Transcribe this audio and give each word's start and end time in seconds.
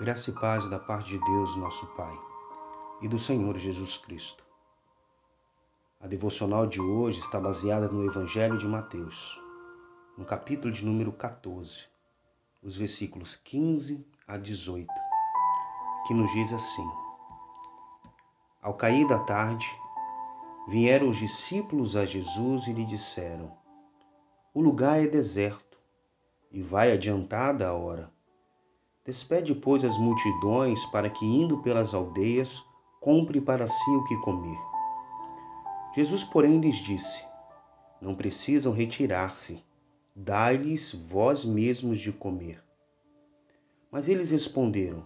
Graça 0.00 0.30
e 0.30 0.32
paz 0.32 0.66
da 0.66 0.78
parte 0.78 1.10
de 1.10 1.18
Deus, 1.18 1.54
nosso 1.56 1.86
Pai, 1.88 2.18
e 3.02 3.06
do 3.06 3.18
Senhor 3.18 3.58
Jesus 3.58 3.98
Cristo. 3.98 4.42
A 6.00 6.06
devocional 6.06 6.66
de 6.66 6.80
hoje 6.80 7.20
está 7.20 7.38
baseada 7.38 7.86
no 7.86 8.06
Evangelho 8.06 8.56
de 8.56 8.66
Mateus, 8.66 9.38
no 10.16 10.24
capítulo 10.24 10.72
de 10.72 10.86
número 10.86 11.12
14, 11.12 11.84
os 12.62 12.78
versículos 12.78 13.36
15 13.36 14.02
a 14.26 14.38
18, 14.38 14.88
que 16.06 16.14
nos 16.14 16.32
diz 16.32 16.50
assim: 16.50 16.90
Ao 18.62 18.72
cair 18.72 19.06
da 19.06 19.18
tarde, 19.18 19.66
vieram 20.66 21.10
os 21.10 21.18
discípulos 21.18 21.94
a 21.94 22.06
Jesus 22.06 22.66
e 22.68 22.72
lhe 22.72 22.86
disseram: 22.86 23.54
O 24.54 24.62
lugar 24.62 24.98
é 24.98 25.06
deserto 25.06 25.78
e 26.50 26.62
vai 26.62 26.90
adiantada 26.90 27.68
a 27.68 27.74
hora 27.74 28.10
Despede, 29.04 29.54
pois, 29.54 29.84
as 29.84 29.96
multidões 29.96 30.84
para 30.86 31.08
que, 31.08 31.24
indo 31.24 31.58
pelas 31.58 31.94
aldeias, 31.94 32.62
compre 33.00 33.40
para 33.40 33.66
si 33.66 33.90
o 33.90 34.04
que 34.04 34.16
comer. 34.18 34.58
Jesus, 35.94 36.22
porém, 36.22 36.60
lhes 36.60 36.76
disse: 36.76 37.24
Não 38.00 38.14
precisam 38.14 38.72
retirar-se, 38.72 39.64
dai-lhes 40.14 40.94
vós 41.08 41.44
mesmos 41.44 41.98
de 41.98 42.12
comer. 42.12 42.62
Mas 43.90 44.06
eles 44.08 44.30
responderam: 44.30 45.04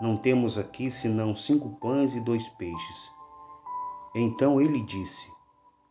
Não 0.00 0.16
temos 0.16 0.58
aqui 0.58 0.90
senão 0.90 1.34
cinco 1.34 1.70
pães 1.80 2.14
e 2.14 2.20
dois 2.20 2.46
peixes. 2.50 3.10
Então 4.14 4.60
ele 4.60 4.82
disse: 4.82 5.28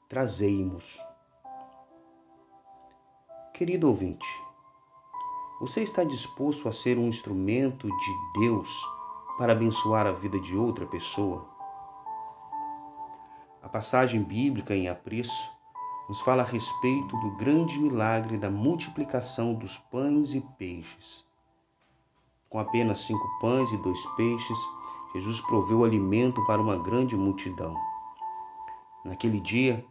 Trazei-mos. 0.07 1.01
Querido 3.51 3.87
ouvinte, 3.87 4.27
você 5.59 5.81
está 5.81 6.03
disposto 6.03 6.67
a 6.67 6.73
ser 6.73 6.97
um 6.97 7.07
instrumento 7.07 7.87
de 7.87 8.39
Deus 8.39 8.85
para 9.37 9.53
abençoar 9.53 10.05
a 10.05 10.11
vida 10.11 10.39
de 10.39 10.55
outra 10.55 10.85
pessoa? 10.85 11.45
A 13.63 13.69
passagem 13.69 14.21
bíblica 14.21 14.75
em 14.75 14.89
apreço 14.89 15.49
nos 16.09 16.19
fala 16.21 16.43
a 16.43 16.45
respeito 16.45 17.17
do 17.19 17.31
grande 17.31 17.79
milagre 17.79 18.37
da 18.37 18.49
multiplicação 18.49 19.53
dos 19.53 19.77
pães 19.77 20.33
e 20.33 20.41
peixes. 20.57 21.25
Com 22.49 22.59
apenas 22.59 22.99
cinco 22.99 23.27
pães 23.39 23.71
e 23.71 23.77
dois 23.77 24.05
peixes, 24.17 24.57
Jesus 25.13 25.39
proveu 25.41 25.83
alimento 25.83 26.45
para 26.45 26.61
uma 26.61 26.77
grande 26.77 27.15
multidão. 27.15 27.75
Naquele 29.05 29.39
dia, 29.39 29.83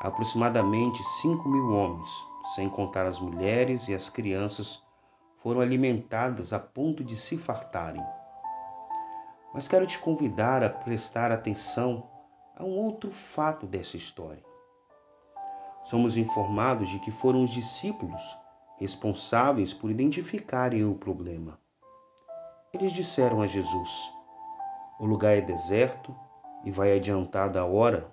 aproximadamente 0.00 1.02
cinco 1.20 1.48
mil 1.48 1.70
homens, 1.72 2.10
sem 2.54 2.68
contar 2.68 3.06
as 3.06 3.18
mulheres 3.18 3.88
e 3.88 3.94
as 3.94 4.08
crianças, 4.08 4.85
foram 5.46 5.60
alimentadas 5.60 6.52
a 6.52 6.58
ponto 6.58 7.04
de 7.04 7.14
se 7.14 7.38
fartarem. 7.38 8.04
Mas 9.54 9.68
quero 9.68 9.86
te 9.86 9.96
convidar 9.96 10.60
a 10.64 10.68
prestar 10.68 11.30
atenção 11.30 12.10
a 12.56 12.64
um 12.64 12.76
outro 12.76 13.12
fato 13.12 13.64
dessa 13.64 13.96
história. 13.96 14.42
Somos 15.84 16.16
informados 16.16 16.90
de 16.90 16.98
que 16.98 17.12
foram 17.12 17.44
os 17.44 17.52
discípulos 17.52 18.20
responsáveis 18.76 19.72
por 19.72 19.88
identificarem 19.88 20.82
o 20.82 20.96
problema. 20.96 21.60
Eles 22.72 22.90
disseram 22.90 23.40
a 23.40 23.46
Jesus: 23.46 24.12
O 24.98 25.06
lugar 25.06 25.36
é 25.36 25.40
deserto 25.40 26.12
e 26.64 26.72
vai 26.72 26.92
adiantada 26.92 27.60
a 27.60 27.64
hora. 27.64 28.12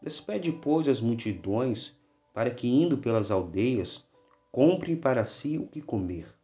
Despede, 0.00 0.52
pois, 0.52 0.86
as 0.86 1.00
multidões 1.00 1.98
para 2.32 2.48
que, 2.48 2.68
indo 2.68 2.96
pelas 2.96 3.32
aldeias, 3.32 4.08
comprem 4.52 4.94
para 4.94 5.24
si 5.24 5.58
o 5.58 5.66
que 5.66 5.82
comer. 5.82 6.38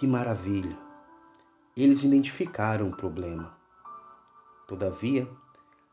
Que 0.00 0.06
maravilha! 0.06 0.78
Eles 1.76 2.02
identificaram 2.04 2.88
o 2.88 2.96
problema. 2.96 3.54
Todavia, 4.66 5.30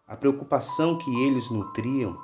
a 0.08 0.16
preocupação 0.16 0.98
que 0.98 1.14
eles 1.26 1.50
nutriam 1.50 2.18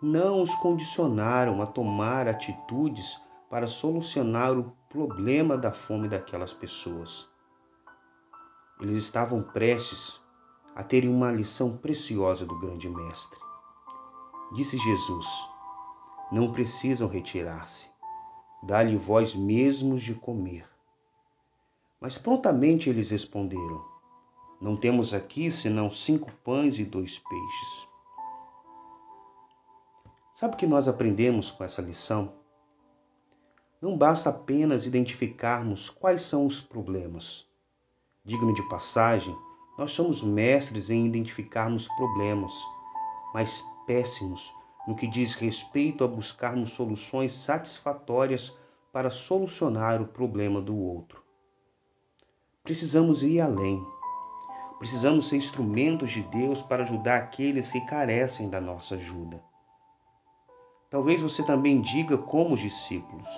não 0.00 0.40
os 0.40 0.54
condicionaram 0.54 1.60
a 1.60 1.66
tomar 1.66 2.28
atitudes 2.28 3.20
para 3.50 3.66
solucionar 3.66 4.56
o 4.56 4.72
problema 4.88 5.58
da 5.58 5.72
fome 5.72 6.06
daquelas 6.06 6.52
pessoas. 6.52 7.28
Eles 8.80 8.96
estavam 9.02 9.42
prestes 9.42 10.20
a 10.76 10.84
terem 10.84 11.10
uma 11.10 11.32
lição 11.32 11.76
preciosa 11.76 12.46
do 12.46 12.56
grande 12.60 12.88
Mestre. 12.88 13.40
Disse 14.52 14.78
Jesus: 14.78 15.26
Não 16.30 16.52
precisam 16.52 17.08
retirar-se, 17.08 17.90
dá-lhe 18.62 18.96
vós 18.96 19.34
mesmos 19.34 20.02
de 20.02 20.14
comer. 20.14 20.70
Mas 22.00 22.16
prontamente 22.16 22.88
eles 22.88 23.10
responderam: 23.10 23.84
Não 24.58 24.74
temos 24.74 25.12
aqui 25.12 25.50
senão 25.50 25.90
cinco 25.90 26.32
pães 26.42 26.78
e 26.78 26.84
dois 26.84 27.18
peixes. 27.18 27.88
Sabe 30.34 30.54
o 30.54 30.56
que 30.56 30.66
nós 30.66 30.88
aprendemos 30.88 31.50
com 31.50 31.62
essa 31.62 31.82
lição? 31.82 32.32
Não 33.82 33.98
basta 33.98 34.30
apenas 34.30 34.86
identificarmos 34.86 35.90
quais 35.90 36.22
são 36.22 36.46
os 36.46 36.58
problemas. 36.58 37.46
Digno 38.24 38.54
de 38.54 38.66
passagem, 38.68 39.36
nós 39.76 39.92
somos 39.92 40.22
mestres 40.22 40.88
em 40.88 41.06
identificarmos 41.06 41.86
problemas, 41.88 42.54
mas 43.34 43.62
péssimos 43.86 44.50
no 44.88 44.96
que 44.96 45.06
diz 45.06 45.34
respeito 45.34 46.02
a 46.02 46.08
buscarmos 46.08 46.72
soluções 46.72 47.34
satisfatórias 47.34 48.56
para 48.90 49.10
solucionar 49.10 50.00
o 50.00 50.06
problema 50.06 50.60
do 50.62 50.74
outro. 50.74 51.29
Precisamos 52.62 53.22
ir 53.22 53.40
além. 53.40 53.84
Precisamos 54.78 55.28
ser 55.28 55.38
instrumentos 55.38 56.10
de 56.10 56.22
Deus 56.22 56.60
para 56.62 56.82
ajudar 56.82 57.16
aqueles 57.16 57.72
que 57.72 57.80
carecem 57.86 58.50
da 58.50 58.60
nossa 58.60 58.96
ajuda. 58.96 59.42
Talvez 60.90 61.20
você 61.22 61.42
também 61.42 61.80
diga, 61.80 62.18
como 62.18 62.54
os 62.54 62.60
discípulos: 62.60 63.28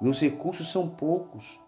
Meus 0.00 0.20
recursos 0.20 0.70
são 0.70 0.88
poucos. 0.88 1.58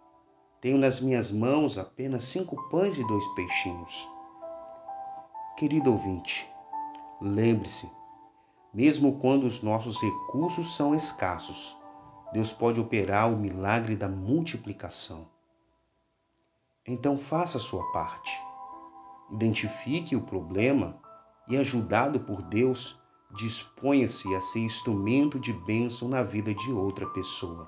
Tenho 0.60 0.76
nas 0.76 1.00
minhas 1.00 1.30
mãos 1.30 1.78
apenas 1.78 2.24
cinco 2.24 2.68
pães 2.68 2.98
e 2.98 3.06
dois 3.06 3.26
peixinhos. 3.34 4.08
Querido 5.56 5.90
ouvinte, 5.90 6.46
lembre-se: 7.20 7.90
mesmo 8.72 9.18
quando 9.20 9.44
os 9.44 9.62
nossos 9.62 10.00
recursos 10.00 10.76
são 10.76 10.94
escassos, 10.94 11.76
Deus 12.32 12.52
pode 12.52 12.78
operar 12.78 13.32
o 13.32 13.36
milagre 13.36 13.96
da 13.96 14.08
multiplicação. 14.08 15.33
Então 16.86 17.16
faça 17.16 17.56
a 17.56 17.60
sua 17.60 17.82
parte. 17.92 18.30
Identifique 19.30 20.14
o 20.14 20.20
problema 20.20 20.98
e, 21.48 21.56
ajudado 21.56 22.20
por 22.20 22.42
Deus, 22.42 23.00
disponha-se 23.34 24.34
a 24.34 24.40
ser 24.40 24.60
instrumento 24.60 25.40
de 25.40 25.50
bênção 25.50 26.08
na 26.08 26.22
vida 26.22 26.54
de 26.54 26.70
outra 26.70 27.06
pessoa. 27.06 27.66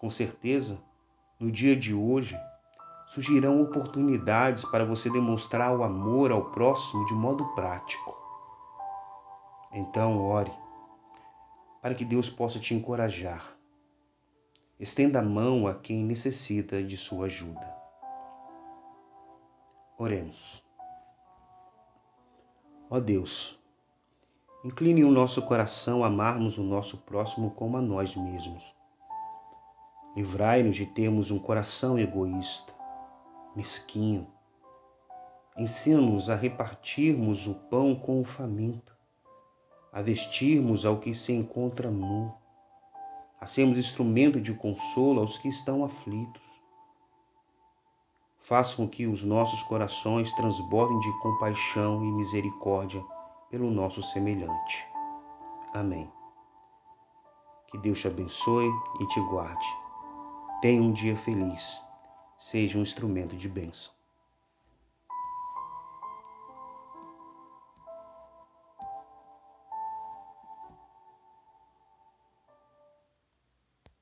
Com 0.00 0.08
certeza, 0.08 0.82
no 1.38 1.52
dia 1.52 1.76
de 1.76 1.94
hoje, 1.94 2.38
surgirão 3.08 3.60
oportunidades 3.60 4.64
para 4.64 4.86
você 4.86 5.10
demonstrar 5.10 5.76
o 5.76 5.82
amor 5.82 6.32
ao 6.32 6.46
próximo 6.46 7.04
de 7.04 7.12
modo 7.12 7.44
prático. 7.54 8.16
Então, 9.70 10.22
ore, 10.22 10.52
para 11.82 11.94
que 11.94 12.04
Deus 12.04 12.30
possa 12.30 12.58
te 12.58 12.74
encorajar 12.74 13.61
Estenda 14.82 15.20
a 15.20 15.22
mão 15.22 15.68
a 15.68 15.76
quem 15.76 16.04
necessita 16.04 16.82
de 16.82 16.96
sua 16.96 17.26
ajuda. 17.26 17.72
Oremos. 19.96 20.60
Ó 22.90 22.98
Deus, 22.98 23.56
incline 24.64 25.04
o 25.04 25.10
nosso 25.12 25.40
coração 25.42 26.02
a 26.02 26.08
amarmos 26.08 26.58
o 26.58 26.64
nosso 26.64 26.98
próximo 26.98 27.52
como 27.52 27.76
a 27.76 27.80
nós 27.80 28.16
mesmos. 28.16 28.74
Livrai-nos 30.16 30.74
de 30.74 30.86
termos 30.86 31.30
um 31.30 31.38
coração 31.38 31.96
egoísta, 31.96 32.74
mesquinho. 33.54 34.26
Ensina-nos 35.56 36.28
a 36.28 36.34
repartirmos 36.34 37.46
o 37.46 37.54
pão 37.54 37.94
com 37.94 38.20
o 38.20 38.24
faminto, 38.24 38.96
a 39.92 40.02
vestirmos 40.02 40.84
ao 40.84 40.98
que 40.98 41.14
se 41.14 41.32
encontra 41.32 41.88
nu 41.88 42.41
a 43.42 43.46
sermos 43.46 43.76
instrumento 43.76 44.40
de 44.40 44.54
consolo 44.54 45.20
aos 45.20 45.36
que 45.36 45.48
estão 45.48 45.84
aflitos. 45.84 46.40
Faça 48.38 48.76
com 48.76 48.88
que 48.88 49.04
os 49.04 49.24
nossos 49.24 49.64
corações 49.64 50.32
transbordem 50.34 50.96
de 51.00 51.10
compaixão 51.20 52.04
e 52.04 52.12
misericórdia 52.12 53.02
pelo 53.50 53.68
nosso 53.68 54.00
semelhante. 54.00 54.86
Amém. 55.74 56.08
Que 57.66 57.78
Deus 57.78 57.98
te 57.98 58.06
abençoe 58.06 58.70
e 59.00 59.06
te 59.08 59.20
guarde. 59.22 59.66
Tenha 60.60 60.80
um 60.80 60.92
dia 60.92 61.16
feliz. 61.16 61.82
Seja 62.38 62.78
um 62.78 62.82
instrumento 62.82 63.36
de 63.36 63.48
bênção. 63.48 63.92